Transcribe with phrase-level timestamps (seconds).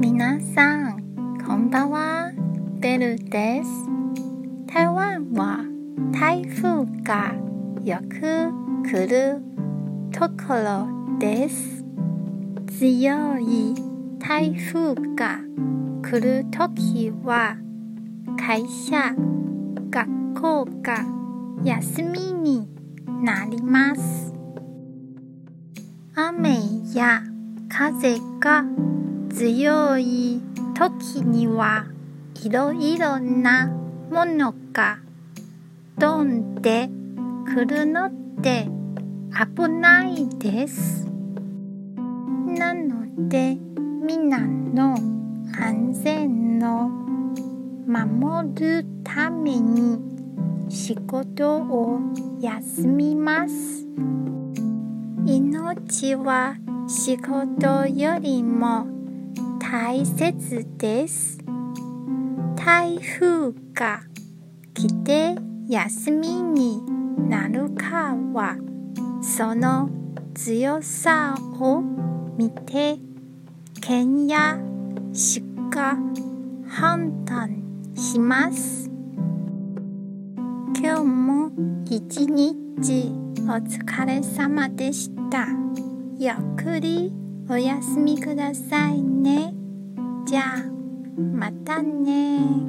[0.00, 2.30] 皆さん、こんばんは。
[2.78, 3.70] ベルです。
[4.72, 5.58] 台湾は
[6.12, 7.34] 台風が
[7.84, 8.52] よく
[8.88, 9.42] 来る
[10.12, 11.84] ところです。
[12.78, 13.74] 強い
[14.20, 15.40] 台風が
[16.08, 17.56] 来るときは
[18.38, 19.16] 会社、
[19.90, 21.04] 学校が
[21.64, 22.68] 休みに
[23.24, 24.32] なります。
[26.14, 26.56] 雨
[26.94, 27.20] や
[27.68, 28.62] 風が
[29.30, 30.40] 強い
[30.74, 31.86] 時には
[32.42, 33.66] いろいろな
[34.10, 34.98] ものが
[35.98, 36.88] 飛んで
[37.46, 38.68] くるので
[39.56, 41.06] 危ないです。
[42.46, 43.56] なので
[44.06, 44.96] みんなの
[45.56, 46.88] 安全を
[47.86, 49.98] 守るために
[50.68, 52.00] 仕事を
[52.40, 53.86] 休みます。
[55.26, 56.56] 命は
[56.86, 58.97] 仕事よりも
[59.70, 61.36] 大切です。
[62.56, 64.00] 台風が
[64.72, 65.34] 来て
[65.68, 66.80] 休みに
[67.28, 68.56] なるかは
[69.20, 69.90] その
[70.34, 71.82] 強さを
[72.38, 72.96] 見て
[73.82, 74.58] 県や
[75.12, 75.98] 市が
[76.66, 77.62] 判断
[77.94, 78.90] します。
[80.80, 81.50] 今日も
[81.84, 85.46] 一日お疲れ様でした。
[86.18, 87.12] ゆっくり
[87.50, 89.58] お休みくださいね。
[90.28, 90.58] じゃあ
[91.18, 92.67] またね